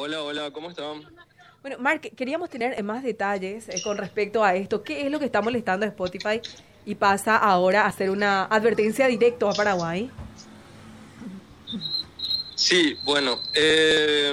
Hola, 0.00 0.22
hola, 0.22 0.50
¿cómo 0.52 0.70
están? 0.70 1.02
Bueno, 1.60 1.76
Mark, 1.80 2.12
queríamos 2.16 2.48
tener 2.48 2.80
más 2.84 3.02
detalles 3.02 3.68
eh, 3.68 3.82
con 3.82 3.96
respecto 3.96 4.44
a 4.44 4.54
esto. 4.54 4.84
¿Qué 4.84 5.04
es 5.04 5.10
lo 5.10 5.18
que 5.18 5.24
está 5.24 5.42
molestando 5.42 5.84
a 5.84 5.88
Spotify 5.88 6.40
y 6.86 6.94
pasa 6.94 7.36
ahora 7.36 7.82
a 7.82 7.86
hacer 7.88 8.08
una 8.08 8.44
advertencia 8.44 9.08
directa 9.08 9.50
a 9.50 9.54
Paraguay? 9.54 10.08
Sí, 12.54 12.96
bueno, 13.02 13.40
eh, 13.54 14.32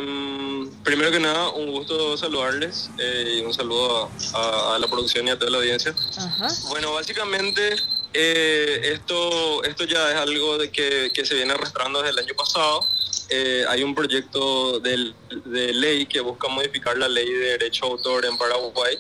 primero 0.84 1.10
que 1.10 1.20
nada, 1.20 1.50
un 1.50 1.72
gusto 1.72 2.16
saludarles 2.16 2.92
eh, 3.00 3.40
y 3.40 3.42
un 3.42 3.52
saludo 3.52 4.12
a, 4.36 4.76
a, 4.76 4.80
la 4.80 4.88
producción 4.88 5.28
y 5.28 5.32
a 5.32 5.40
toda 5.40 5.50
la 5.50 5.58
audiencia. 5.58 5.96
Ajá. 6.16 6.48
Bueno, 6.70 6.94
básicamente 6.94 7.76
eh, 8.14 8.94
esto, 8.94 9.64
esto 9.64 9.84
ya 9.84 10.12
es 10.12 10.16
algo 10.16 10.60
de 10.60 10.70
que, 10.72 11.12
que 11.12 11.26
se 11.26 11.34
viene 11.34 11.54
arrastrando 11.54 12.04
desde 12.04 12.12
el 12.14 12.26
año 12.26 12.36
pasado. 12.36 12.82
Eh, 13.30 13.64
hay 13.68 13.84
un 13.84 13.96
proyecto 13.96 14.80
de, 14.80 15.14
de, 15.46 15.74
ley 15.74 16.06
que 16.06 16.20
busca 16.20 16.48
modificar 16.48 16.98
la 16.98 17.08
ley 17.08 17.32
de 17.32 17.58
derecho 17.58 17.86
a 17.86 17.90
autor 17.90 18.26
en 18.26 18.38
Paraguay 18.38 18.98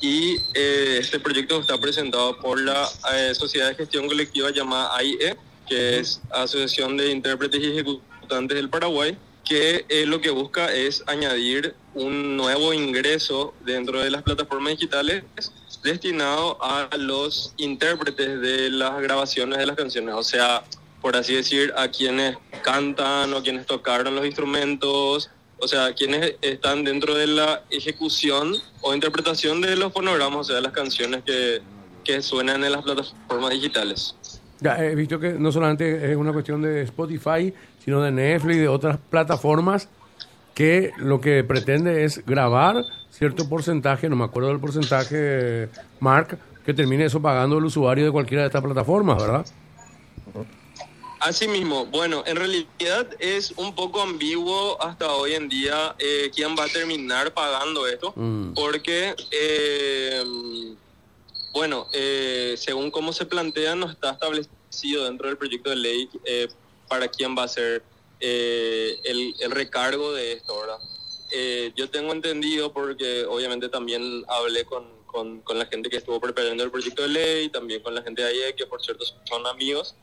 y 0.00 0.36
eh, 0.54 0.98
este 1.00 1.18
proyecto 1.18 1.60
está 1.60 1.78
presentado 1.78 2.38
por 2.38 2.60
la 2.60 2.88
eh, 3.14 3.34
Sociedad 3.34 3.68
de 3.68 3.74
Gestión 3.74 4.06
Colectiva 4.06 4.50
llamada 4.50 4.94
AIE, 4.96 5.36
que 5.66 5.98
es 5.98 6.20
Asociación 6.30 6.96
de 6.96 7.10
Intérpretes 7.10 7.60
y 7.60 7.72
Ejecutantes 7.72 8.56
del 8.56 8.68
Paraguay, 8.68 9.16
que 9.44 9.86
eh, 9.88 10.06
lo 10.06 10.20
que 10.20 10.30
busca 10.30 10.72
es 10.72 11.02
añadir 11.06 11.74
un 11.94 12.36
nuevo 12.36 12.74
ingreso 12.74 13.54
dentro 13.64 14.00
de 14.00 14.10
las 14.10 14.22
plataformas 14.22 14.72
digitales 14.72 15.24
destinado 15.82 16.62
a 16.62 16.88
los 16.98 17.54
intérpretes 17.56 18.40
de 18.40 18.70
las 18.70 19.00
grabaciones 19.00 19.58
de 19.58 19.66
las 19.66 19.76
canciones, 19.76 20.14
o 20.14 20.22
sea, 20.22 20.64
por 21.06 21.14
así 21.14 21.36
decir, 21.36 21.72
a 21.76 21.86
quienes 21.86 22.36
cantan 22.64 23.32
o 23.32 23.40
quienes 23.40 23.64
tocaron 23.64 24.16
los 24.16 24.26
instrumentos, 24.26 25.30
o 25.56 25.68
sea, 25.68 25.94
quienes 25.94 26.34
están 26.42 26.82
dentro 26.82 27.14
de 27.14 27.28
la 27.28 27.62
ejecución 27.70 28.54
o 28.80 28.92
interpretación 28.92 29.60
de 29.60 29.76
los 29.76 29.92
fonogramas, 29.92 30.40
o 30.40 30.44
sea, 30.52 30.60
las 30.60 30.72
canciones 30.72 31.22
que, 31.24 31.62
que 32.02 32.20
suenan 32.22 32.64
en 32.64 32.72
las 32.72 32.82
plataformas 32.82 33.50
digitales. 33.50 34.16
Ya, 34.58 34.84
he 34.84 34.96
visto 34.96 35.20
que 35.20 35.34
no 35.34 35.52
solamente 35.52 36.10
es 36.10 36.16
una 36.16 36.32
cuestión 36.32 36.60
de 36.60 36.82
Spotify, 36.82 37.54
sino 37.84 38.02
de 38.02 38.10
Netflix 38.10 38.56
y 38.56 38.60
de 38.62 38.68
otras 38.68 38.98
plataformas 39.08 39.88
que 40.54 40.90
lo 40.98 41.20
que 41.20 41.44
pretende 41.44 42.02
es 42.02 42.26
grabar 42.26 42.82
cierto 43.10 43.48
porcentaje, 43.48 44.08
no 44.08 44.16
me 44.16 44.24
acuerdo 44.24 44.48
del 44.48 44.58
porcentaje, 44.58 45.68
Mark, 46.00 46.36
que 46.64 46.74
termine 46.74 47.04
eso 47.04 47.22
pagando 47.22 47.58
el 47.58 47.64
usuario 47.64 48.06
de 48.06 48.10
cualquiera 48.10 48.42
de 48.42 48.48
estas 48.48 48.64
plataformas, 48.64 49.22
¿verdad? 49.22 49.46
Así 51.18 51.48
mismo, 51.48 51.86
bueno, 51.86 52.22
en 52.26 52.36
realidad 52.36 53.08
es 53.18 53.52
un 53.56 53.74
poco 53.74 54.02
ambiguo 54.02 54.80
hasta 54.82 55.12
hoy 55.14 55.32
en 55.32 55.48
día 55.48 55.96
eh, 55.98 56.30
quién 56.34 56.54
va 56.58 56.64
a 56.64 56.68
terminar 56.68 57.32
pagando 57.32 57.86
esto, 57.86 58.12
Mm. 58.16 58.52
porque, 58.54 59.14
eh, 59.30 60.22
bueno, 61.52 61.88
eh, 61.92 62.54
según 62.58 62.90
cómo 62.90 63.12
se 63.14 63.24
plantea, 63.24 63.74
no 63.74 63.90
está 63.90 64.10
establecido 64.10 65.04
dentro 65.04 65.28
del 65.28 65.38
proyecto 65.38 65.70
de 65.70 65.76
ley 65.76 66.08
eh, 66.26 66.48
para 66.86 67.08
quién 67.08 67.36
va 67.36 67.44
a 67.44 67.48
ser 67.48 67.82
eh, 68.20 68.98
el, 69.04 69.34
el 69.40 69.50
recargo 69.50 70.12
de 70.12 70.32
esto, 70.32 70.58
¿verdad? 70.60 70.78
Eh, 71.32 71.72
yo 71.76 71.88
tengo 71.90 72.12
entendido, 72.12 72.72
porque 72.72 73.24
obviamente 73.24 73.68
también 73.70 74.22
hablé 74.28 74.64
con, 74.64 74.84
con, 75.06 75.40
con 75.40 75.58
la 75.58 75.66
gente 75.66 75.88
que 75.88 75.96
estuvo 75.96 76.20
preparando 76.20 76.62
el 76.62 76.70
proyecto 76.70 77.02
de 77.02 77.08
ley, 77.08 77.48
también 77.48 77.82
con 77.82 77.94
la 77.94 78.02
gente 78.02 78.22
de 78.22 78.28
AIE, 78.28 78.54
que 78.54 78.66
por 78.66 78.82
cierto 78.82 79.04
son 79.28 79.46
amigos, 79.46 79.96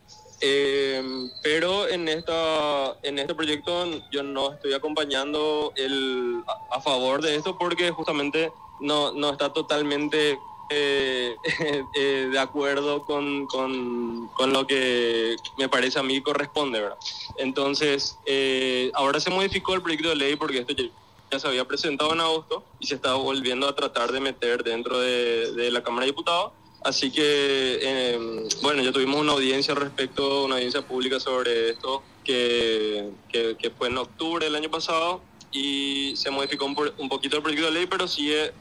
eh, 0.46 1.30
pero 1.42 1.88
en 1.88 2.10
esta 2.10 2.98
en 3.02 3.18
este 3.18 3.34
proyecto 3.34 3.86
yo 4.12 4.24
no 4.24 4.52
estoy 4.52 4.74
acompañando 4.74 5.72
el 5.78 6.44
a, 6.70 6.82
favor 6.82 7.22
de 7.22 7.38
esto 7.38 7.58
porque 7.58 7.92
justamente 7.92 8.52
no, 8.82 9.14
no 9.14 9.30
está 9.30 9.54
totalmente 9.54 10.38
eh, 10.70 11.36
eh, 11.96 12.30
de 12.30 12.40
acuerdo 12.40 13.03
con, 13.03 13.48
con, 13.48 14.28
con, 14.34 14.52
lo 14.52 14.68
que 14.68 15.38
me 15.58 15.70
parece 15.70 16.00
a 16.00 16.03
mí 16.03 16.22
corresponde, 16.22 16.82
¿verdad? 16.82 16.98
Entonces, 17.38 18.18
eh, 18.26 18.92
ahora 18.96 19.22
se 19.22 19.30
modificó 19.30 19.76
el 19.76 19.82
proyecto 19.82 20.09
de 20.09 20.16
ley 20.16 20.36
porque 20.36 20.59
esto 20.59 20.74
ya, 20.74 21.40
se 21.40 21.48
había 21.48 21.66
presentado 21.66 22.14
en 22.14 22.20
agosto 22.20 22.64
y 22.80 22.88
se 22.88 22.96
está 22.96 23.14
volviendo 23.14 23.68
a 23.68 23.76
tratar 23.76 24.12
de 24.12 24.20
meter 24.20 24.64
dentro 24.64 25.00
de, 25.00 25.53
de 25.53 25.72
la 25.72 25.84
Cámara 25.84 26.06
de 26.06 26.12
Diputados. 26.12 26.52
Así 26.84 27.12
que, 27.12 27.80
eh, 27.82 28.48
bueno, 28.62 28.84
ya 28.84 28.92
tuvimos 28.92 29.22
una 29.22 29.32
audiencia 29.32 29.74
respecto, 29.74 30.44
una 30.44 30.56
audiencia 30.56 30.82
pública 30.82 31.20
sobre 31.20 31.70
esto 31.70 32.04
que, 32.26 33.10
que, 33.30 33.56
que 33.58 33.70
fue 33.70 33.88
en 33.88 33.98
octubre 33.98 34.46
del 34.46 34.56
año 34.56 34.70
pasado 34.70 35.22
y 35.52 36.14
se 36.18 36.30
modificó 36.30 36.66
un, 36.66 36.76
un 36.98 37.08
poquito 37.08 37.38
el 37.38 37.44
proyecto 37.44 37.68
de 37.68 37.72
ley, 37.72 37.88
pero 37.88 38.08
sigue, 38.08 38.52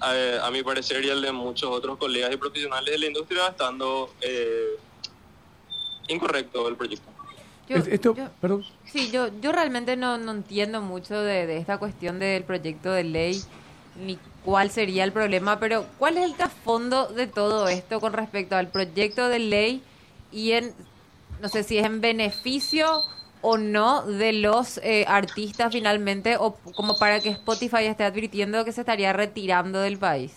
a, 0.00 0.46
a, 0.46 0.50
mi 0.50 0.62
parecer 0.62 1.04
y 1.04 1.08
el 1.08 1.20
de 1.20 1.32
muchos 1.32 1.70
otros 1.70 1.98
colegas 1.98 2.32
y 2.32 2.36
profesionales 2.36 2.90
de 2.90 2.98
la 2.98 3.06
industria, 3.06 3.48
estando 3.48 4.14
eh, 4.20 4.76
incorrecto 6.08 6.68
el 6.68 6.76
proyecto. 6.76 7.08
Yo, 7.68 7.76
Esto, 7.76 8.14
yo, 8.14 8.30
perdón. 8.40 8.64
Sí, 8.86 9.10
yo, 9.10 9.28
yo 9.42 9.52
realmente 9.52 9.94
no, 9.96 10.16
no 10.16 10.32
entiendo 10.32 10.80
mucho 10.80 11.20
de, 11.20 11.46
de 11.46 11.58
esta 11.58 11.76
cuestión 11.76 12.18
del 12.18 12.44
proyecto 12.44 12.92
de 12.92 13.04
ley 13.04 13.42
ni 13.98 14.18
cuál 14.44 14.70
sería 14.70 15.04
el 15.04 15.12
problema, 15.12 15.58
pero 15.60 15.86
¿cuál 15.98 16.16
es 16.18 16.24
el 16.24 16.34
trasfondo 16.34 17.06
de 17.08 17.26
todo 17.26 17.68
esto 17.68 18.00
con 18.00 18.12
respecto 18.12 18.56
al 18.56 18.68
proyecto 18.68 19.28
de 19.28 19.38
ley 19.38 19.82
y 20.32 20.52
en, 20.52 20.74
no 21.40 21.48
sé 21.48 21.64
si 21.64 21.78
es 21.78 21.86
en 21.86 22.00
beneficio 22.00 23.02
o 23.40 23.56
no 23.56 24.02
de 24.02 24.32
los 24.32 24.78
eh, 24.78 25.04
artistas 25.06 25.72
finalmente, 25.72 26.36
o 26.38 26.54
como 26.74 26.98
para 26.98 27.20
que 27.20 27.30
Spotify 27.30 27.84
esté 27.84 28.04
advirtiendo 28.04 28.64
que 28.64 28.72
se 28.72 28.80
estaría 28.80 29.12
retirando 29.12 29.80
del 29.80 29.98
país? 29.98 30.32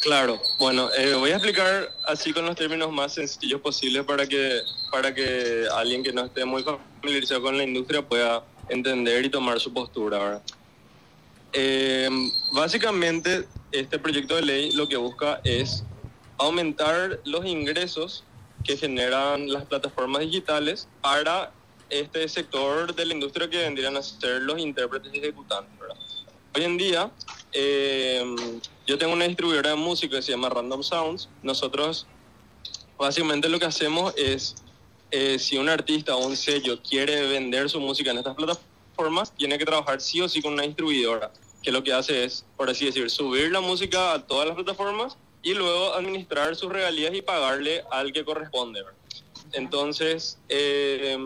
Claro, 0.00 0.40
bueno, 0.58 0.88
eh, 0.96 1.14
voy 1.14 1.30
a 1.30 1.34
explicar 1.36 1.88
así 2.06 2.32
con 2.32 2.46
los 2.46 2.56
términos 2.56 2.92
más 2.92 3.14
sencillos 3.14 3.60
posibles 3.60 4.04
para 4.04 4.26
que, 4.26 4.60
para 4.90 5.14
que 5.14 5.66
alguien 5.74 6.02
que 6.02 6.12
no 6.12 6.24
esté 6.24 6.44
muy 6.44 6.64
familiarizado 6.64 7.42
con 7.42 7.56
la 7.56 7.64
industria 7.64 8.02
pueda 8.02 8.44
entender 8.68 9.24
y 9.24 9.30
tomar 9.30 9.58
su 9.58 9.72
postura, 9.72 10.18
¿verdad? 10.18 10.42
Eh, 11.52 12.08
básicamente, 12.52 13.46
este 13.72 13.98
proyecto 13.98 14.36
de 14.36 14.42
ley 14.42 14.70
lo 14.72 14.88
que 14.88 14.96
busca 14.96 15.40
es 15.44 15.84
aumentar 16.36 17.20
los 17.24 17.44
ingresos 17.46 18.24
que 18.64 18.76
generan 18.76 19.52
las 19.52 19.64
plataformas 19.64 20.22
digitales 20.22 20.88
para 21.00 21.52
este 21.90 22.28
sector 22.28 22.94
de 22.94 23.06
la 23.06 23.14
industria 23.14 23.48
que 23.48 23.58
vendrían 23.58 23.96
a 23.96 24.02
ser 24.02 24.42
los 24.42 24.58
intérpretes 24.58 25.12
ejecutantes. 25.12 25.74
Hoy 26.54 26.64
en 26.64 26.76
día, 26.76 27.10
eh, 27.52 28.24
yo 28.86 28.98
tengo 28.98 29.12
una 29.12 29.26
distribuidora 29.26 29.70
de 29.70 29.76
música 29.76 30.16
que 30.16 30.22
se 30.22 30.32
llama 30.32 30.48
Random 30.48 30.82
Sounds. 30.82 31.28
Nosotros, 31.42 32.06
básicamente, 32.98 33.48
lo 33.48 33.58
que 33.58 33.66
hacemos 33.66 34.12
es, 34.16 34.56
eh, 35.10 35.38
si 35.38 35.56
un 35.56 35.68
artista 35.68 36.16
o 36.16 36.26
un 36.26 36.36
sello 36.36 36.80
quiere 36.82 37.26
vender 37.28 37.70
su 37.70 37.80
música 37.80 38.10
en 38.10 38.18
estas 38.18 38.34
plataformas, 38.34 38.77
tiene 39.36 39.58
que 39.58 39.64
trabajar 39.64 40.00
sí 40.00 40.20
o 40.20 40.28
sí 40.28 40.42
con 40.42 40.54
una 40.54 40.64
distribuidora, 40.64 41.32
que 41.62 41.70
lo 41.70 41.82
que 41.82 41.92
hace 41.92 42.24
es, 42.24 42.44
por 42.56 42.68
así 42.68 42.86
decir, 42.86 43.08
subir 43.10 43.50
la 43.52 43.60
música 43.60 44.12
a 44.12 44.26
todas 44.26 44.46
las 44.46 44.56
plataformas 44.56 45.16
y 45.42 45.54
luego 45.54 45.94
administrar 45.94 46.54
sus 46.56 46.70
regalías 46.72 47.14
y 47.14 47.22
pagarle 47.22 47.84
al 47.90 48.12
que 48.12 48.24
corresponde. 48.24 48.82
Entonces, 49.52 50.38
eh, 50.48 51.16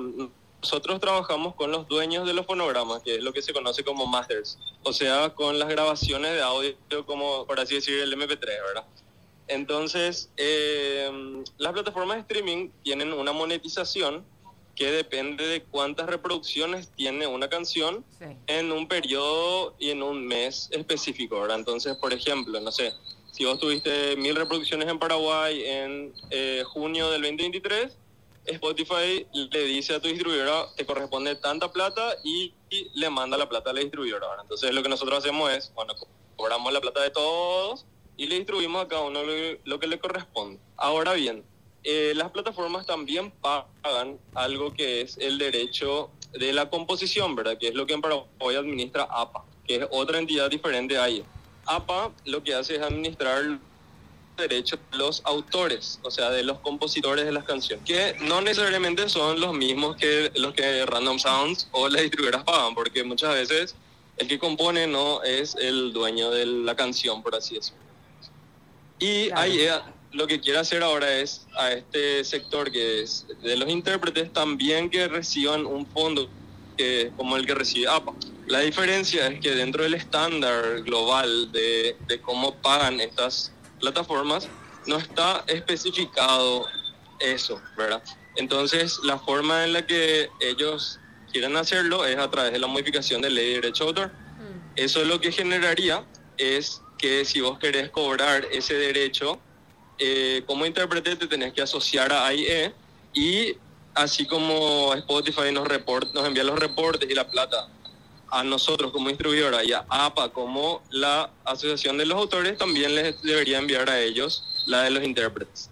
nosotros 0.61 1.00
trabajamos 1.00 1.55
con 1.55 1.72
los 1.72 1.88
dueños 1.88 2.27
de 2.27 2.34
los 2.34 2.47
fonogramas, 2.47 3.03
que 3.03 3.16
es 3.16 3.22
lo 3.22 3.32
que 3.32 3.43
se 3.43 3.53
conoce 3.53 3.82
como 3.82 4.06
masters, 4.06 4.59
o 4.84 4.93
sea, 4.93 5.31
con 5.31 5.59
las 5.59 5.69
grabaciones 5.69 6.32
de 6.32 6.43
audio, 6.43 6.77
como 7.06 7.47
por 7.47 7.59
así 7.59 7.75
decir, 7.75 8.00
el 8.00 8.12
MP3, 8.12 8.47
¿verdad? 8.47 8.84
Entonces, 9.49 10.31
eh, 10.37 11.11
las 11.59 11.72
plataformas 11.72 12.16
de 12.16 12.21
streaming 12.21 12.71
tienen 12.82 13.12
una 13.12 13.32
monetización 13.32 14.25
que 14.75 14.91
depende 14.91 15.47
de 15.47 15.62
cuántas 15.62 16.06
reproducciones 16.06 16.91
tiene 16.93 17.27
una 17.27 17.49
canción 17.49 18.05
sí. 18.19 18.25
en 18.46 18.73
un 18.73 18.88
periodo 18.88 19.75
y 19.79 19.91
en 19.91 20.02
un 20.02 20.26
mes 20.26 20.69
específico, 20.70 21.41
¿verdad? 21.41 21.58
Entonces, 21.58 21.96
por 21.96 22.12
ejemplo, 22.12 22.58
no 22.61 22.73
sé, 22.73 22.93
si 23.32 23.44
vos 23.44 23.58
tuviste 23.58 24.17
mil 24.17 24.37
reproducciones 24.37 24.88
en 24.88 24.99
Paraguay 24.99 25.62
en 25.64 26.14
eh, 26.31 26.62
junio 26.67 27.11
del 27.11 27.23
2023, 27.23 27.96
Spotify 28.44 29.26
le 29.32 29.64
dice 29.64 29.94
a 29.94 30.00
tu 30.00 30.08
distribuidora, 30.08 30.67
te 30.76 30.85
corresponde 30.85 31.37
tanta 31.37 31.73
plata 31.73 32.17
y, 32.25 32.52
y 32.70 32.91
le 32.94 33.08
manda 33.08 33.38
la 33.38 33.49
plata 33.49 33.70
a 33.70 33.73
la 33.73 33.81
distribuidora. 33.81 34.26
¿verdad? 34.26 34.44
Entonces 34.44 34.75
lo 34.75 34.82
que 34.82 34.88
nosotros 34.88 35.19
hacemos 35.19 35.50
es, 35.52 35.73
bueno, 35.75 35.94
cobramos 36.37 36.73
la 36.73 36.81
plata 36.81 37.00
de 37.02 37.11
todos 37.11 37.87
y 38.17 38.26
le 38.26 38.37
distribuimos 38.37 38.85
a 38.85 38.88
cada 38.88 39.02
uno 39.02 39.23
lo, 39.23 39.32
lo 39.64 39.79
que 39.79 39.87
le 39.87 39.99
corresponde. 39.99 40.58
Ahora 40.76 41.12
bien, 41.12 41.44
eh, 41.84 42.12
las 42.14 42.31
plataformas 42.31 42.87
también 42.87 43.32
pagan 43.40 44.19
algo 44.34 44.73
que 44.73 45.00
es 45.02 45.19
el 45.19 45.38
derecho 45.38 46.11
de 46.32 46.52
la 46.52 46.70
composición, 46.70 47.34
¿verdad? 47.34 47.58
Que 47.58 47.69
es 47.69 47.75
lo 47.75 47.87
que 47.87 47.94
en 47.94 48.00
Paraguay 48.00 48.56
administra 48.56 49.05
APA, 49.11 49.44
que 49.67 49.76
es 49.76 49.87
otra 49.90 50.19
entidad 50.19 50.49
diferente 50.50 50.96
a 50.99 51.08
ella. 51.08 51.25
APA 51.67 52.11
lo 52.25 52.43
que 52.43 52.55
hace 52.55 52.76
es 52.76 52.82
administrar 52.82 53.58
derechos 54.37 54.79
de 54.90 54.96
los 54.99 55.23
autores, 55.25 56.00
o 56.02 56.11
sea, 56.11 56.31
de 56.31 56.43
los 56.43 56.58
compositores 56.61 57.25
de 57.26 57.32
las 57.32 57.44
canciones, 57.44 57.84
que 57.84 58.17
no 58.20 58.40
necesariamente 58.40 59.08
son 59.08 59.38
los 59.40 59.52
mismos 59.55 59.96
que 59.96 60.32
los 60.37 60.55
que 60.55 60.87
Random 60.87 61.19
Sounds 61.19 61.69
o 61.73 61.88
las 61.88 62.00
distribuidoras 62.02 62.43
pagan, 62.44 62.75
porque 62.75 63.05
muchas 63.05 63.34
veces 63.34 63.75
el 64.17 64.29
que 64.29 64.38
compone 64.38 64.87
no 64.87 65.23
es 65.23 65.55
el 65.56 65.93
dueño 65.93 66.31
de 66.31 66.46
la 66.46 66.75
canción, 66.75 67.23
por 67.23 67.34
así 67.34 67.56
decirlo. 67.56 67.81
Y 68.99 69.26
Claro. 69.26 69.40
ahí 69.43 69.61
eh, 69.61 69.73
lo 70.12 70.26
que 70.26 70.41
quiere 70.41 70.59
hacer 70.59 70.82
ahora 70.82 71.11
es 71.19 71.47
a 71.56 71.73
este 71.73 72.25
sector 72.25 72.70
que 72.70 73.03
es 73.03 73.26
de 73.43 73.56
los 73.56 73.69
intérpretes 73.69 74.32
también 74.32 74.91
que 74.91 75.09
reciban 75.09 75.67
un 75.67 75.87
fondo 75.87 76.29
que 76.76 77.03
es 77.03 77.12
como 77.17 77.37
el 77.37 77.47
que 77.47 77.55
recibe 77.55 77.88
APA. 77.88 78.12
La 78.47 78.61
diferencia 78.61 79.26
es 79.29 79.41
que 79.41 79.55
dentro 79.55 79.82
del 79.82 79.94
estándar 79.94 80.82
global 80.82 81.50
de, 81.53 81.97
de 82.06 82.20
cómo 82.20 82.55
pagan 82.56 83.00
estas 83.00 83.53
plataformas 83.81 84.49
no 84.87 84.97
está 84.97 85.44
especificado 85.47 86.67
eso, 87.20 87.61
¿verdad? 87.76 88.03
Entonces 88.37 88.99
la 89.05 89.19
forma 89.19 89.65
en 89.65 89.73
la 89.73 89.87
que 89.87 90.29
ellos 90.41 90.99
quieren 91.32 91.56
hacerlo 91.56 92.05
es 92.05 92.19
a 92.19 92.31
través 92.31 92.53
de 92.53 92.58
la 92.58 92.67
modificación 92.67 93.23
de 93.23 93.31
ley 93.31 93.49
de 93.49 93.55
derecho 93.55 93.85
de 93.85 93.88
autor. 93.88 94.12
Eso 94.76 95.05
lo 95.05 95.20
que 95.20 95.32
generaría 95.32 96.05
es 96.38 96.81
que 96.99 97.25
si 97.25 97.41
vos 97.41 97.58
querés 97.58 97.91
cobrar 97.91 98.47
ese 98.50 98.75
derecho, 98.75 99.38
eh, 99.99 100.43
como 100.47 100.67
intérprete 100.67 101.17
te 101.17 101.27
tenés 101.27 101.53
que 101.53 101.62
asociar 101.62 102.12
a 102.12 102.27
AIE 102.27 102.73
y 103.15 103.56
así 103.94 104.27
como 104.27 104.94
Spotify 104.94 105.53
nos, 105.53 105.69
report, 105.69 106.12
nos 106.15 106.27
envía 106.27 106.44
los 106.44 106.59
reportes 106.59 107.09
y 107.11 107.15
la 107.15 107.29
plata 107.29 107.69
a 108.31 108.43
nosotros 108.43 108.91
como 108.93 109.09
distribuidora 109.11 109.62
y 109.62 109.73
a 109.73 109.85
APA 109.91 110.31
como 110.31 110.81
la 110.91 111.31
asociación 111.44 111.99
de 111.99 112.06
los 112.06 112.17
autores, 112.19 112.56
también 112.56 112.94
les 112.94 113.21
debería 113.23 113.59
enviar 113.59 113.91
a 113.91 114.00
ellos 114.00 114.43
la 114.67 114.83
de 114.85 114.91
los 114.91 115.05
intérpretes. 115.05 115.69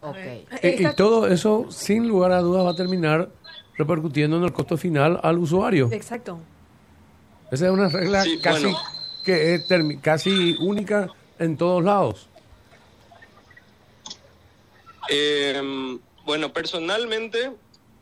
Ok. 0.00 0.16
Eh, 0.16 0.76
y 0.78 0.94
todo 0.94 1.26
eso, 1.26 1.66
sin 1.70 2.06
lugar 2.06 2.30
a 2.30 2.40
dudas, 2.40 2.64
va 2.64 2.70
a 2.70 2.76
terminar 2.76 3.28
repercutiendo 3.76 4.36
en 4.36 4.44
el 4.44 4.52
costo 4.52 4.76
final 4.76 5.18
al 5.22 5.38
usuario. 5.38 5.88
Exacto. 5.92 6.38
Esa 7.50 7.66
es 7.66 7.72
una 7.72 7.88
regla 7.88 8.22
Sí, 8.22 8.38
casi, 8.38 8.62
bueno. 8.64 8.78
que 9.24 9.54
es 9.54 9.68
termi- 9.68 10.00
casi 10.00 10.54
única 10.60 11.08
en 11.40 11.56
todos 11.56 11.82
lados. 11.82 12.27
Eh, 15.08 15.98
bueno, 16.24 16.52
personalmente, 16.52 17.52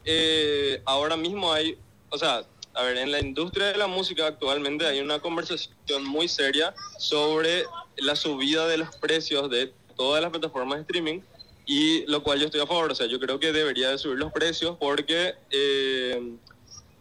eh, 0.04 0.82
ahora 0.84 1.16
mismo 1.16 1.52
hay, 1.52 1.78
o 2.10 2.18
sea, 2.18 2.44
a 2.74 2.82
ver, 2.82 2.98
en 2.98 3.10
la 3.10 3.20
industria 3.20 3.66
de 3.66 3.78
la 3.78 3.86
música 3.86 4.26
actualmente 4.26 4.86
hay 4.86 5.00
una 5.00 5.20
conversación 5.20 6.04
muy 6.04 6.28
seria 6.28 6.74
sobre 6.98 7.64
la 7.96 8.14
subida 8.16 8.66
de 8.68 8.78
los 8.78 8.94
precios 8.96 9.48
de 9.48 9.72
todas 9.96 10.20
las 10.20 10.30
plataformas 10.30 10.78
de 10.78 10.82
streaming 10.82 11.20
y 11.64 12.04
lo 12.06 12.22
cual 12.22 12.38
yo 12.38 12.46
estoy 12.46 12.60
a 12.60 12.66
favor, 12.66 12.92
o 12.92 12.94
sea, 12.94 13.06
yo 13.06 13.18
creo 13.18 13.40
que 13.40 13.52
debería 13.52 13.90
de 13.90 13.98
subir 13.98 14.18
los 14.18 14.30
precios 14.32 14.76
porque 14.78 15.34
eh, 15.50 16.36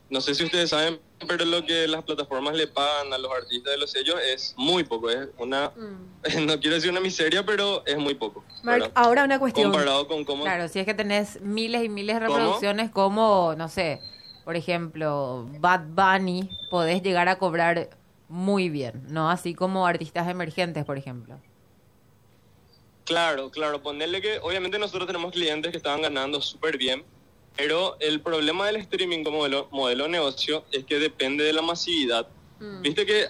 no 0.10 0.22
sé 0.22 0.34
si 0.34 0.44
ustedes 0.44 0.70
saben, 0.70 1.00
pero 1.26 1.46
lo 1.46 1.66
que 1.66 1.88
las 1.88 2.04
plataformas 2.04 2.56
le 2.56 2.68
pagan 2.68 3.14
a 3.14 3.18
los 3.18 3.32
artistas 3.32 3.74
de 3.74 3.78
los 3.78 3.92
sellos 3.92 4.16
es 4.22 4.54
muy 4.58 4.84
poco, 4.84 5.10
es 5.10 5.28
una, 5.38 5.72
no 6.42 6.60
quiero 6.60 6.76
decir 6.76 6.92
una 6.92 7.00
miseria, 7.00 7.46
pero 7.46 7.86
es 7.86 7.98
muy 7.98 8.16
poco. 8.16 8.44
Mark, 8.64 8.92
ahora 8.96 9.24
una 9.24 9.40
cuestión. 9.40 9.72
Comparado 9.72 10.08
con 10.08 10.26
cómo... 10.26 10.44
Claro, 10.44 10.68
si 10.68 10.80
es 10.80 10.86
que 10.86 10.94
tenés 10.94 11.42
miles 11.42 11.84
y 11.84 11.90
miles 11.90 12.20
de 12.20 12.26
¿Cómo? 12.26 12.38
reproducciones 12.38 12.92
como, 12.92 13.54
no 13.58 13.70
sé, 13.70 14.02
por 14.44 14.56
ejemplo, 14.56 15.48
Bad 15.60 15.86
Bunny, 15.90 16.50
podés 16.70 17.02
llegar 17.02 17.28
a 17.30 17.38
cobrar 17.38 17.90
muy 18.28 18.70
bien, 18.70 19.06
¿no? 19.10 19.30
Así 19.30 19.54
como 19.54 19.88
artistas 19.88 20.28
emergentes, 20.28 20.86
por 20.86 20.98
ejemplo. 20.98 21.40
Claro, 23.06 23.52
claro, 23.52 23.82
ponerle 23.84 24.20
que 24.20 24.40
obviamente 24.40 24.80
nosotros 24.80 25.06
tenemos 25.06 25.32
clientes 25.32 25.72
que 25.72 25.78
estaban 25.78 26.02
ganando 26.02 26.42
súper 26.42 26.78
bien, 26.78 27.04
pero 27.58 27.98
el 28.00 28.22
problema 28.22 28.66
del 28.68 28.78
streaming 28.78 29.24
como 29.24 29.38
modelo, 29.40 29.68
modelo 29.72 30.04
de 30.06 30.10
negocio 30.12 30.64
es 30.72 30.86
que 30.86 31.00
depende 31.00 31.44
de 31.44 31.54
la 31.54 31.62
masividad. 31.62 32.28
Viste 32.82 33.06
que, 33.06 33.28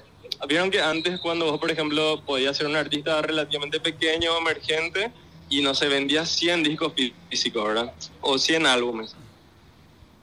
vieron 0.47 0.69
que 0.71 0.81
antes 0.81 1.19
cuando 1.19 1.45
vos, 1.45 1.59
por 1.59 1.71
ejemplo, 1.71 2.21
podías 2.25 2.55
ser 2.57 2.67
un 2.67 2.75
artista 2.75 3.21
relativamente 3.21 3.79
pequeño 3.79 4.37
emergente 4.37 5.11
y 5.49 5.61
no 5.61 5.73
se 5.75 5.87
vendía 5.87 6.25
100 6.25 6.63
discos 6.63 6.93
fí- 6.93 7.13
físicos, 7.29 7.63
¿verdad? 7.65 7.93
O 8.21 8.37
100 8.37 8.65
álbumes. 8.65 9.15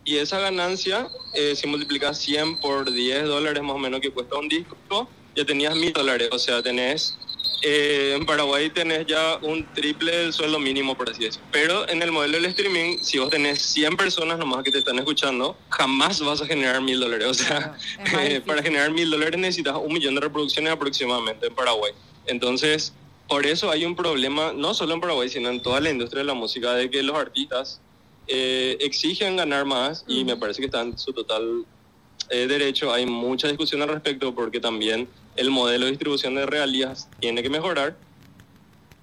Y 0.05 0.17
esa 0.17 0.41
ganancia, 0.41 1.09
eh, 1.35 1.55
si 1.55 1.67
multiplicas 1.69 2.19
100 2.19 2.57
por 2.59 2.91
10 2.91 3.25
dólares 3.25 3.63
más 3.63 3.77
o 3.77 3.79
menos 3.79 4.01
que 4.01 4.11
cuesta 4.11 4.37
un 4.37 4.49
disco, 4.49 5.09
ya 5.37 5.45
tenías 5.45 5.77
mil 5.77 5.93
dólares. 5.93 6.29
O 6.33 6.39
sea, 6.39 6.61
tenés, 6.63 7.17
eh, 7.63 8.15
en 8.17 8.27
Paraguay 8.27 8.71
tenés 8.71 9.07
ya 9.07 9.39
un 9.41 9.65
triple 9.73 10.17
del 10.17 10.33
sueldo 10.33 10.59
mínimo, 10.59 10.97
por 10.97 11.09
así 11.09 11.25
decirlo. 11.25 11.47
Pero 11.53 11.89
en 11.89 12.03
el 12.03 12.11
modelo 12.11 12.35
del 12.35 12.47
streaming, 12.47 12.99
si 13.01 13.19
vos 13.19 13.31
tenés 13.31 13.63
100 13.63 13.97
personas 13.97 14.39
nomás 14.39 14.65
que 14.65 14.73
te 14.73 14.79
están 14.79 14.99
escuchando, 14.99 15.57
jamás 15.71 16.21
vas 16.21 16.43
a 16.43 16.47
generar 16.47 16.81
mil 16.81 16.99
dólares. 16.99 17.29
O 17.29 17.35
sea, 17.35 17.77
Claro, 18.05 18.21
eh, 18.23 18.41
para 18.41 18.63
generar 18.63 18.91
mil 18.91 19.11
dólares 19.11 19.39
necesitas 19.39 19.77
un 19.77 19.93
millón 19.93 20.17
de 20.17 20.23
reproducciones 20.23 20.73
aproximadamente 20.73 21.47
en 21.47 21.55
Paraguay. 21.55 21.93
Entonces, 22.27 22.93
por 23.29 23.47
eso 23.47 23.71
hay 23.71 23.85
un 23.85 23.95
problema, 23.95 24.53
no 24.53 24.75
solo 24.75 24.95
en 24.95 25.01
Paraguay, 25.01 25.29
sino 25.29 25.49
en 25.49 25.63
toda 25.63 25.81
la 25.81 25.91
industria 25.91 26.21
de 26.21 26.27
la 26.27 26.35
música, 26.35 26.75
de 26.75 26.91
que 26.91 27.03
los 27.03 27.17
artistas 27.17 27.81
eh, 28.27 28.77
exigen 28.81 29.37
ganar 29.37 29.65
más 29.65 30.05
y 30.09 30.25
me 30.25 30.37
parece 30.37 30.61
que 30.61 30.67
está 30.67 30.83
en 30.83 30.99
su 30.99 31.13
total 31.13 31.65
eh, 32.29 32.47
derecho. 32.47 32.93
Hay 32.93 33.07
mucha 33.07 33.49
discusión 33.49 33.83
al 33.83 33.89
respecto 33.89 34.35
porque 34.35 34.61
también 34.61 35.09
el 35.37 35.51
modelo 35.51 35.85
de 35.87 35.93
distribución 35.93 36.35
de 36.35 36.47
regalías 36.47 37.09
tiene 37.21 37.43
que 37.43 37.51
mejorar. 37.51 37.97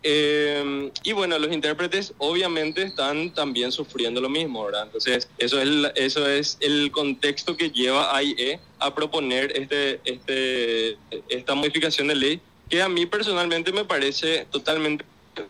Eh, 0.01 0.91
y 1.03 1.11
bueno, 1.11 1.37
los 1.39 1.51
intérpretes 1.51 2.13
obviamente 2.19 2.83
están 2.83 3.33
también 3.33 3.71
sufriendo 3.73 4.21
lo 4.21 4.29
mismo, 4.29 4.63
¿verdad? 4.63 4.83
Entonces, 4.85 5.27
eso 5.37 5.57
es, 5.57 5.63
el- 5.67 5.91
eso 5.95 6.27
es 6.29 6.57
el 6.61 6.89
contexto 6.91 7.57
que 7.57 7.69
lleva 7.71 8.15
a 8.15 8.23
IE 8.23 8.59
a 8.79 8.95
proponer 8.95 9.51
este, 9.57 9.99
este, 10.05 10.97
esta 11.27 11.53
modificación 11.55 12.07
de 12.07 12.15
ley, 12.15 12.41
que 12.69 12.81
a 12.81 12.87
mí 12.87 13.05
personalmente 13.07 13.73
me 13.73 13.83
parece 13.83 14.47
totalmente 14.51 15.03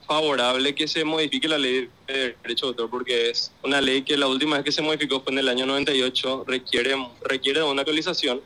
favorable 0.05 0.75
que 0.75 0.87
se 0.87 1.03
modifique 1.03 1.47
la 1.47 1.57
ley 1.57 1.89
de 2.07 2.35
derecho 2.43 2.67
de 2.67 2.69
autor, 2.69 2.89
porque 2.89 3.29
es 3.29 3.51
una 3.63 3.81
ley 3.81 4.01
que 4.03 4.17
la 4.17 4.27
última 4.27 4.55
vez 4.55 4.65
que 4.65 4.71
se 4.71 4.81
modificó 4.81 5.21
fue 5.21 5.33
en 5.33 5.39
el 5.39 5.49
año 5.49 5.65
98, 5.65 6.45
requiere, 6.47 6.95
requiere 7.21 7.59
de 7.59 7.65
una 7.65 7.81
actualización, 7.81 8.41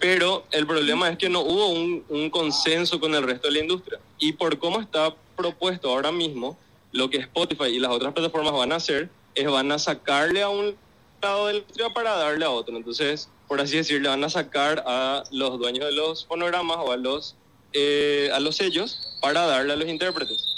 pero 0.00 0.44
el 0.50 0.66
problema 0.66 1.08
es 1.08 1.18
que 1.18 1.28
no 1.28 1.40
hubo 1.40 1.68
un, 1.68 2.04
un 2.08 2.30
consenso 2.30 3.00
con 3.00 3.14
el 3.14 3.22
resto 3.22 3.48
de 3.48 3.54
la 3.54 3.60
industria. 3.60 3.98
Y 4.18 4.32
por 4.32 4.58
cómo 4.58 4.80
está 4.80 5.14
propuesto 5.36 5.90
ahora 5.90 6.12
mismo, 6.12 6.58
lo 6.92 7.10
que 7.10 7.18
Spotify 7.18 7.66
y 7.66 7.80
las 7.80 7.90
otras 7.90 8.12
plataformas 8.12 8.52
van 8.52 8.72
a 8.72 8.76
hacer 8.76 9.10
es 9.34 9.50
van 9.50 9.72
a 9.72 9.78
sacarle 9.78 10.42
a 10.42 10.48
un 10.48 10.76
lado 11.20 11.46
de 11.46 11.64
la 11.76 11.92
para 11.92 12.16
darle 12.16 12.44
a 12.44 12.50
otro. 12.50 12.76
Entonces, 12.76 13.28
por 13.48 13.60
así 13.60 13.76
decirlo, 13.76 14.10
van 14.10 14.24
a 14.24 14.30
sacar 14.30 14.84
a 14.86 15.24
los 15.30 15.58
dueños 15.58 15.84
de 15.86 15.92
los 15.92 16.26
fonogramas 16.26 16.78
o 16.80 16.92
a 16.92 16.96
los, 16.96 17.34
eh, 17.72 18.30
a 18.32 18.40
los 18.40 18.56
sellos 18.56 19.18
para 19.20 19.46
darle 19.46 19.72
a 19.72 19.76
los 19.76 19.88
intérpretes. 19.88 20.53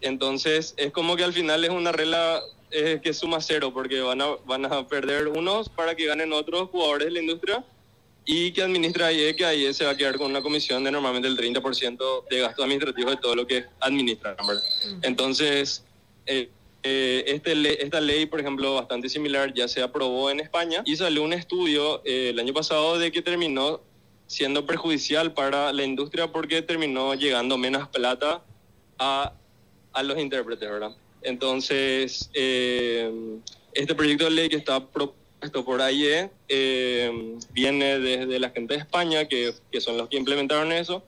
Entonces, 0.00 0.74
es 0.76 0.92
como 0.92 1.16
que 1.16 1.24
al 1.24 1.32
final 1.32 1.64
es 1.64 1.70
una 1.70 1.92
regla 1.92 2.40
eh, 2.70 3.00
que 3.02 3.12
suma 3.12 3.40
cero, 3.40 3.72
porque 3.72 4.00
van 4.00 4.20
a, 4.20 4.26
van 4.46 4.64
a 4.64 4.86
perder 4.86 5.28
unos 5.28 5.68
para 5.68 5.94
que 5.94 6.06
ganen 6.06 6.32
otros 6.32 6.70
jugadores 6.70 7.06
de 7.06 7.12
la 7.12 7.20
industria 7.20 7.64
y 8.24 8.52
que 8.52 8.62
administra 8.62 9.12
IE, 9.12 9.34
que 9.34 9.44
ahí 9.44 9.72
se 9.74 9.84
va 9.84 9.90
a 9.90 9.96
quedar 9.96 10.16
con 10.16 10.30
una 10.30 10.42
comisión 10.42 10.84
de 10.84 10.90
normalmente 10.92 11.28
el 11.28 11.36
30% 11.36 12.28
de 12.28 12.40
gastos 12.40 12.64
administrativos 12.64 13.12
de 13.12 13.20
todo 13.20 13.34
lo 13.34 13.46
que 13.46 13.64
administran. 13.80 14.36
¿verdad? 14.46 14.62
Entonces, 15.02 15.84
eh, 16.26 16.48
eh, 16.82 17.24
este 17.26 17.84
esta 17.84 18.00
ley, 18.00 18.26
por 18.26 18.40
ejemplo, 18.40 18.74
bastante 18.74 19.08
similar, 19.08 19.52
ya 19.52 19.68
se 19.68 19.82
aprobó 19.82 20.30
en 20.30 20.40
España 20.40 20.82
y 20.86 20.96
salió 20.96 21.22
un 21.22 21.32
estudio 21.32 22.02
eh, 22.04 22.30
el 22.30 22.38
año 22.38 22.54
pasado 22.54 22.98
de 22.98 23.12
que 23.12 23.20
terminó 23.20 23.82
siendo 24.26 24.64
perjudicial 24.64 25.34
para 25.34 25.72
la 25.72 25.82
industria 25.82 26.30
porque 26.30 26.62
terminó 26.62 27.14
llegando 27.14 27.58
menos 27.58 27.88
plata 27.88 28.42
a, 28.98 29.34
a 29.92 30.02
los 30.02 30.18
intérpretes, 30.18 30.68
¿verdad? 30.68 30.92
Entonces, 31.22 32.30
eh, 32.34 33.10
este 33.72 33.94
proyecto 33.94 34.24
de 34.24 34.30
ley 34.30 34.48
que 34.48 34.56
está 34.56 34.84
propuesto 34.86 35.64
por 35.64 35.80
AIE 35.80 36.30
eh, 36.48 37.36
viene 37.52 37.98
desde 37.98 38.38
la 38.38 38.50
gente 38.50 38.74
de 38.74 38.80
España, 38.80 39.26
que, 39.26 39.52
que 39.70 39.80
son 39.80 39.96
los 39.96 40.08
que 40.08 40.16
implementaron 40.16 40.72
eso, 40.72 41.04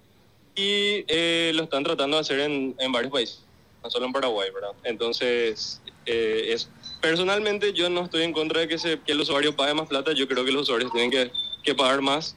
y 0.54 1.04
eh, 1.08 1.52
lo 1.54 1.64
están 1.64 1.82
tratando 1.84 2.16
de 2.16 2.20
hacer 2.20 2.40
en, 2.40 2.74
en 2.78 2.92
varios 2.92 3.12
países, 3.12 3.40
no 3.82 3.90
solo 3.90 4.06
en 4.06 4.12
Paraguay, 4.12 4.50
¿verdad? 4.54 4.72
Entonces, 4.84 5.80
eh, 6.06 6.48
es, 6.48 6.68
personalmente 7.00 7.72
yo 7.72 7.88
no 7.88 8.04
estoy 8.04 8.22
en 8.22 8.32
contra 8.32 8.60
de 8.60 8.68
que, 8.68 8.78
se, 8.78 9.00
que 9.00 9.12
el 9.12 9.20
usuario 9.20 9.56
pague 9.56 9.74
más 9.74 9.88
plata, 9.88 10.12
yo 10.12 10.28
creo 10.28 10.44
que 10.44 10.52
los 10.52 10.62
usuarios 10.62 10.92
tienen 10.92 11.10
que, 11.10 11.30
que 11.62 11.74
pagar 11.74 12.02
más, 12.02 12.36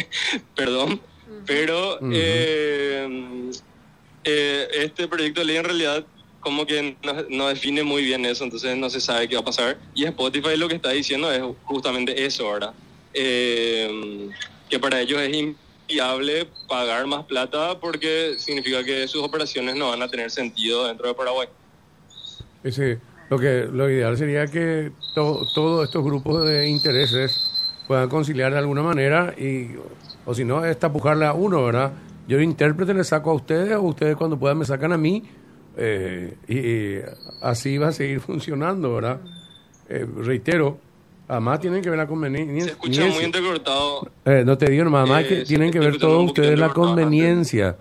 perdón, 0.56 1.00
pero 1.46 1.96
Ujú. 1.96 2.10
eh, 2.12 3.50
eh, 4.24 4.68
este 4.72 5.08
proyecto 5.08 5.40
de 5.40 5.46
ley 5.46 5.56
en 5.56 5.64
realidad 5.64 6.06
como 6.40 6.66
que 6.66 6.96
no, 7.30 7.48
define 7.48 7.84
muy 7.84 8.02
bien 8.02 8.24
eso, 8.26 8.42
entonces 8.42 8.76
no 8.76 8.90
se 8.90 9.00
sabe 9.00 9.28
qué 9.28 9.36
va 9.36 9.42
a 9.42 9.44
pasar. 9.44 9.78
Y 9.94 10.04
Spotify 10.04 10.56
lo 10.56 10.68
que 10.68 10.74
está 10.74 10.90
diciendo 10.90 11.30
es 11.30 11.40
justamente 11.64 12.24
eso, 12.24 12.50
¿verdad? 12.52 12.74
Eh, 13.14 14.28
que 14.68 14.78
para 14.80 15.00
ellos 15.00 15.20
es 15.20 15.54
viable 15.86 16.48
pagar 16.68 17.06
más 17.06 17.24
plata 17.26 17.78
porque 17.78 18.34
significa 18.38 18.82
que 18.82 19.06
sus 19.06 19.22
operaciones 19.22 19.76
no 19.76 19.90
van 19.90 20.02
a 20.02 20.08
tener 20.08 20.30
sentido 20.30 20.86
dentro 20.88 21.06
de 21.06 21.14
Paraguay. 21.14 21.48
Ese, 22.64 22.98
lo 23.30 23.38
que 23.38 23.68
lo 23.70 23.88
ideal 23.90 24.16
sería 24.16 24.46
que 24.46 24.90
to- 25.14 25.46
todos 25.54 25.84
estos 25.84 26.02
grupos 26.04 26.44
de 26.44 26.68
intereses 26.68 27.48
puedan 27.86 28.08
conciliar 28.08 28.52
de 28.52 28.58
alguna 28.58 28.82
manera 28.82 29.34
y 29.38 29.76
o 30.24 30.34
si 30.34 30.44
no 30.44 30.64
es 30.64 30.78
tapujarle 30.78 31.26
a 31.26 31.32
uno, 31.32 31.64
¿verdad? 31.64 31.92
Yo 32.28 32.38
de 32.38 32.44
intérprete 32.44 32.94
le 32.94 33.04
saco 33.04 33.30
a 33.30 33.34
ustedes 33.34 33.74
o 33.76 33.82
ustedes 33.82 34.16
cuando 34.16 34.38
puedan 34.38 34.58
me 34.58 34.64
sacan 34.64 34.92
a 34.92 34.96
mí 34.96 35.22
eh, 35.76 36.36
y, 36.48 36.58
y 36.58 37.00
así 37.40 37.78
va 37.78 37.88
a 37.88 37.92
seguir 37.92 38.20
funcionando, 38.26 38.94
¿verdad? 38.94 39.20
Eh, 39.88 40.06
reitero, 40.18 40.78
además 41.28 41.60
tienen 41.60 41.82
que 41.82 41.90
ver 41.90 41.98
la 41.98 42.04
Se 42.04 42.08
conveniencia. 42.10 42.72
escucha 42.72 43.06
muy 43.06 43.24
entrecortado. 43.24 44.08
Eh, 44.24 44.42
no 44.46 44.56
te 44.56 44.70
digo 44.70 44.84
nomás, 44.84 45.08
más 45.08 45.24
Eh, 45.24 45.28
que 45.28 45.36
se 45.40 45.44
tienen 45.46 45.70
que 45.70 45.78
ver 45.80 45.98
todos 45.98 46.24
ustedes 46.26 46.58
la 46.58 46.70
conveniencia, 46.70 47.76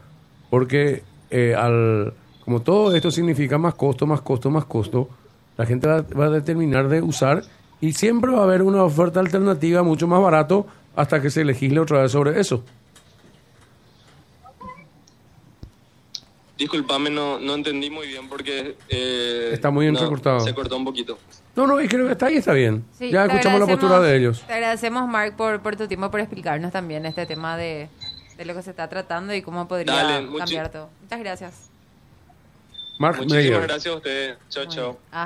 porque 0.50 1.04
eh, 1.30 1.56
al 1.56 2.14
como 2.44 2.62
todo 2.62 2.94
esto 2.96 3.12
significa 3.12 3.58
más 3.58 3.76
costo, 3.76 4.08
más 4.08 4.22
costo, 4.22 4.50
más 4.50 4.66
costo, 4.66 5.08
la 5.58 5.66
gente 5.66 5.88
va, 5.88 6.02
va 6.02 6.26
a 6.26 6.30
determinar 6.32 6.90
de 6.90 7.02
usar 7.02 7.44
y 7.80 7.94
siempre 7.94 8.32
va 8.32 8.40
a 8.40 8.44
haber 8.44 8.64
una 8.64 8.84
oferta 8.84 9.20
alternativa 9.20 9.84
mucho 9.84 10.08
más 10.08 10.22
barato 10.22 10.66
hasta 10.96 11.22
que 11.22 11.30
se 11.30 11.46
legisle 11.46 11.80
otra 11.80 12.02
vez 12.02 12.12
sobre 12.12 12.40
eso. 12.40 12.64
Disculpame, 16.62 17.10
no, 17.10 17.40
no 17.40 17.56
entendí 17.56 17.90
muy 17.90 18.06
bien 18.06 18.30
porque... 18.30 18.76
eh, 18.88 19.50
Está 19.52 19.72
muy 19.72 19.88
no, 19.88 19.94
entrecortado. 19.94 20.42
se 20.42 20.54
cortó 20.54 20.78
un 20.78 20.86
poquito. 20.86 21.18
No, 21.56 21.66
no, 21.66 21.78
creo 21.78 22.06
que 22.06 22.12
está 22.12 22.28
ahí, 22.28 22.36
está 22.36 22.54
bien. 22.54 22.86
Sí, 23.00 23.10
ya 23.10 23.26
escuchamos 23.26 23.60
la 23.62 23.66
postura 23.66 24.00
de 24.00 24.16
ellos. 24.16 24.44
Te 24.46 24.54
agradecemos, 24.54 25.10
Mark, 25.10 25.36
por, 25.36 25.60
por 25.62 25.76
tu 25.76 25.88
tiempo, 25.88 26.12
por 26.12 26.20
explicarnos 26.20 26.72
también 26.72 27.04
este 27.08 27.26
tema 27.26 27.58
de, 27.58 27.90
de 28.38 28.46
lo 28.46 28.54
que 28.54 28.62
se 28.62 28.70
está 28.70 28.88
tratando 28.88 29.34
y 29.34 29.42
cómo 29.42 29.68
podría 29.68 29.92
Dale, 29.92 30.28
cambiar 30.38 30.70
todo. 30.70 30.90
Muchas 31.02 31.20
gracias. 31.20 31.54
Mark 33.00 33.18
Muchísimas 33.18 33.64
gracias 33.64 33.92
a 33.96 33.98
ustedes. 33.98 34.38
Chao, 34.50 34.66
chao. 34.68 35.00
Ah. 35.12 35.20